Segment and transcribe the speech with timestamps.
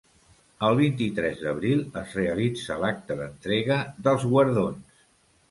[0.69, 4.99] El vint-i-tres d'abril es realitza l'acte d'entrega dels guardons.